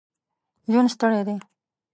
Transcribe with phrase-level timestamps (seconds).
[0.71, 1.35] ژوند ستړی دی.